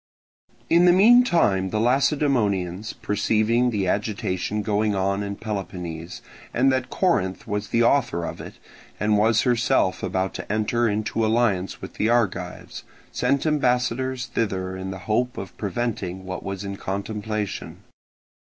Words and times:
In 0.67 0.85
the 0.85 0.91
meantime 0.93 1.69
the 1.69 1.79
Lacedaemonians 1.79 2.93
perceiving 2.93 3.69
the 3.69 3.87
agitation 3.87 4.63
going 4.63 4.95
on 4.95 5.21
in 5.21 5.35
Peloponnese, 5.35 6.23
and 6.55 6.71
that 6.71 6.89
Corinth 6.89 7.45
was 7.47 7.67
the 7.67 7.83
author 7.83 8.25
of 8.25 8.41
it 8.41 8.55
and 8.99 9.15
was 9.15 9.43
herself 9.43 10.01
about 10.01 10.33
to 10.33 10.51
enter 10.51 10.89
into 10.89 11.23
alliance 11.23 11.83
with 11.83 11.93
the 11.93 12.09
Argives, 12.09 12.83
sent 13.11 13.45
ambassadors 13.45 14.25
thither 14.25 14.75
in 14.75 14.89
the 14.89 14.97
hope 15.05 15.37
of 15.37 15.55
preventing 15.55 16.25
what 16.25 16.41
was 16.41 16.63
in 16.63 16.77
contemplation. 16.77 17.83